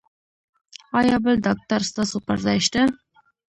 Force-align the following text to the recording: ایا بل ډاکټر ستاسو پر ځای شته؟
ایا 0.99 1.17
بل 1.23 1.35
ډاکټر 1.45 1.81
ستاسو 1.91 2.17
پر 2.27 2.37
ځای 2.45 2.59
شته؟ 2.67 2.81